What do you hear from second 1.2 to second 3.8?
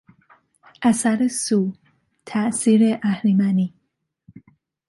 سو، تاثیر اهریمنی